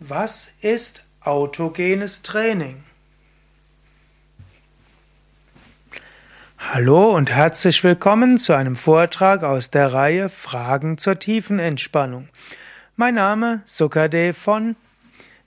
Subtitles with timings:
[0.00, 2.84] Was ist autogenes Training?
[6.56, 12.28] Hallo und herzlich willkommen zu einem Vortrag aus der Reihe Fragen zur Tiefenentspannung.
[12.94, 14.76] Mein Name Sukade von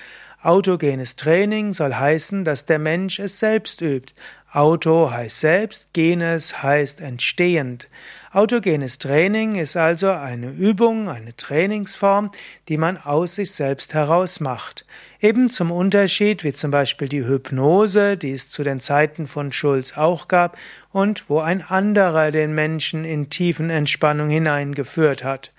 [0.40, 4.14] Autogenes Training soll heißen, dass der Mensch es selbst übt.
[4.50, 7.86] Auto heißt selbst, Genes heißt entstehend.
[8.32, 12.30] Autogenes Training ist also eine Übung, eine Trainingsform,
[12.68, 14.86] die man aus sich selbst heraus macht.
[15.20, 19.98] Eben zum Unterschied wie zum Beispiel die Hypnose, die es zu den Zeiten von Schulz
[19.98, 20.56] auch gab
[20.92, 25.52] und wo ein anderer den Menschen in tiefen Entspannung hineingeführt hat.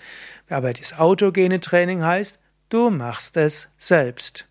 [0.49, 4.48] Aber das autogene Training heißt, du machst es selbst.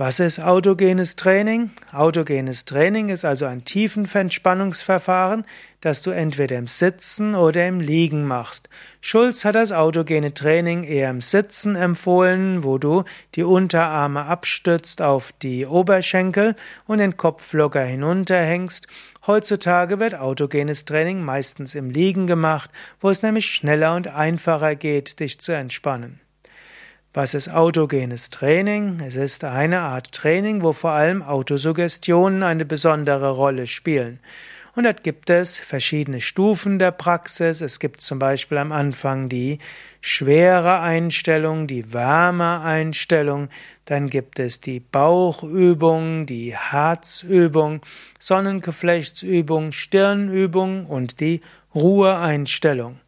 [0.00, 1.72] Was ist autogenes Training?
[1.90, 5.44] Autogenes Training ist also ein Tiefenentspannungsverfahren,
[5.80, 8.68] das du entweder im Sitzen oder im Liegen machst.
[9.00, 13.02] Schulz hat das autogene Training eher im Sitzen empfohlen, wo du
[13.34, 16.54] die Unterarme abstützt auf die Oberschenkel
[16.86, 18.86] und den Kopf locker hinunterhängst.
[19.26, 25.18] Heutzutage wird autogenes Training meistens im Liegen gemacht, wo es nämlich schneller und einfacher geht,
[25.18, 26.20] dich zu entspannen.
[27.14, 29.00] Was ist autogenes Training?
[29.00, 34.20] Es ist eine Art Training, wo vor allem Autosuggestionen eine besondere Rolle spielen.
[34.74, 37.62] Und dort gibt es verschiedene Stufen der Praxis.
[37.62, 39.58] Es gibt zum Beispiel am Anfang die
[40.02, 43.48] schwere Einstellung, die wärme Einstellung.
[43.86, 47.80] Dann gibt es die Bauchübung, die Herzübung,
[48.18, 51.40] Sonnengeflechtsübung, Stirnübung und die
[51.74, 53.00] Ruheeinstellung.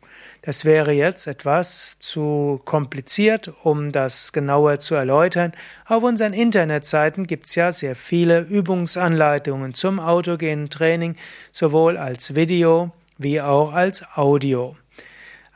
[0.43, 5.53] Das wäre jetzt etwas zu kompliziert, um das genauer zu erläutern.
[5.85, 11.17] Auf unseren Internetseiten gibt es ja sehr viele Übungsanleitungen zum autogenen Training,
[11.53, 14.77] sowohl als Video wie auch als Audio.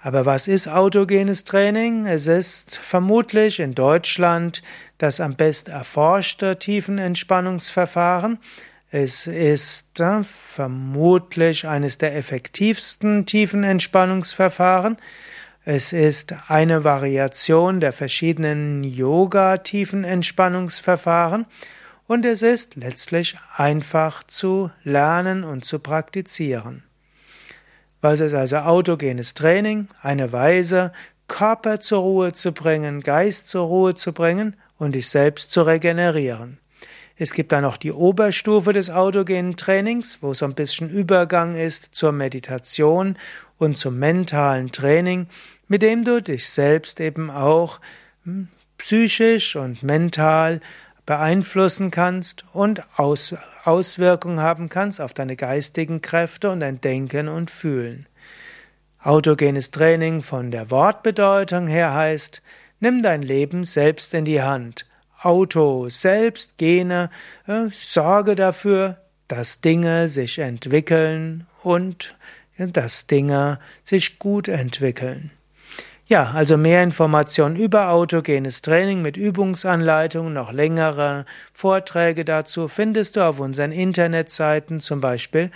[0.02, 2.04] Aber was ist autogenes Training?
[2.04, 4.62] Es ist vermutlich in Deutschland
[4.98, 8.38] das am best erforschte Tiefenentspannungsverfahren.
[8.96, 14.98] Es ist äh, vermutlich eines der effektivsten Tiefenentspannungsverfahren.
[15.64, 21.46] Es ist eine Variation der verschiedenen Yoga-Tiefenentspannungsverfahren
[22.06, 26.84] und es ist letztlich einfach zu lernen und zu praktizieren.
[28.00, 29.88] Was ist also autogenes Training?
[30.02, 30.92] Eine Weise,
[31.26, 36.60] Körper zur Ruhe zu bringen, Geist zur Ruhe zu bringen und dich selbst zu regenerieren.
[37.16, 41.90] Es gibt dann noch die Oberstufe des autogenen Trainings, wo so ein bisschen Übergang ist
[41.92, 43.16] zur Meditation
[43.56, 45.28] und zum mentalen Training,
[45.68, 47.80] mit dem du dich selbst eben auch
[48.24, 48.48] hm,
[48.78, 50.60] psychisch und mental
[51.06, 57.50] beeinflussen kannst und Aus Auswirkungen haben kannst auf deine geistigen Kräfte und dein Denken und
[57.50, 58.06] Fühlen.
[59.00, 62.42] Autogenes Training von der Wortbedeutung her heißt,
[62.80, 64.84] nimm dein Leben selbst in die Hand
[65.24, 67.10] Auto selbst, Gene,
[67.46, 68.98] äh, sorge dafür,
[69.28, 72.16] dass Dinge sich entwickeln und
[72.58, 75.30] dass Dinge sich gut entwickeln.
[76.06, 81.24] Ja, also mehr Informationen über autogenes Training mit Übungsanleitungen, noch längere
[81.54, 85.50] Vorträge dazu findest du auf unseren Internetseiten, zum Beispiel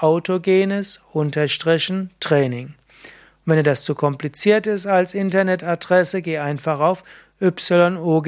[0.00, 2.75] autogenes Unterstrichen Training.
[3.49, 7.03] Wenn dir das zu kompliziert ist als Internetadresse, geh einfach auf
[7.41, 8.21] yoga-vidya.de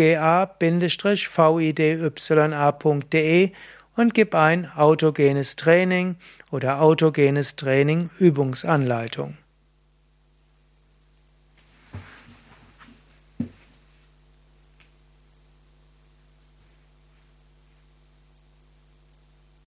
[3.97, 6.17] und gib ein autogenes Training
[6.51, 9.37] oder autogenes Training Übungsanleitung.